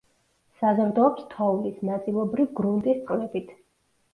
[0.61, 3.53] საზრდოობს თოვლის, ნაწილობრივ, გრუნტის წყლებით.